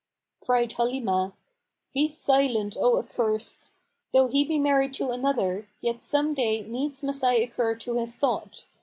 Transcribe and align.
Cried 0.41 0.71
Halimah, 0.71 1.33
"Be 1.93 2.09
silent, 2.09 2.75
O 2.75 2.97
accursed! 2.97 3.71
Though 4.13 4.29
he 4.29 4.43
be 4.43 4.57
married 4.57 4.95
to 4.95 5.11
another, 5.11 5.67
yet 5.79 6.01
some 6.01 6.33
day 6.33 6.61
needs 6.61 7.03
must 7.03 7.23
I 7.23 7.33
occur 7.35 7.75
to 7.75 7.99
his 7.99 8.15
thought. 8.15 8.65